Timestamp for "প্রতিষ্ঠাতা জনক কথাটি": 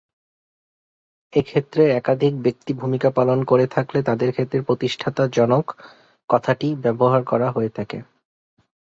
4.61-6.67